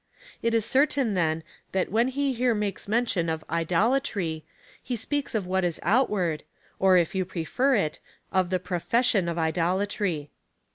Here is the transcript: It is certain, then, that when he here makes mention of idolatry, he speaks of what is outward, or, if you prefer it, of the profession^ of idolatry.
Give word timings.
It 0.41 0.55
is 0.55 0.65
certain, 0.65 1.13
then, 1.13 1.43
that 1.73 1.91
when 1.91 2.07
he 2.07 2.33
here 2.33 2.55
makes 2.55 2.87
mention 2.87 3.29
of 3.29 3.43
idolatry, 3.51 4.43
he 4.81 4.95
speaks 4.95 5.35
of 5.35 5.45
what 5.45 5.63
is 5.63 5.79
outward, 5.83 6.41
or, 6.79 6.97
if 6.97 7.13
you 7.13 7.23
prefer 7.23 7.75
it, 7.75 7.99
of 8.31 8.49
the 8.49 8.57
profession^ 8.59 9.29
of 9.29 9.37
idolatry. 9.37 10.31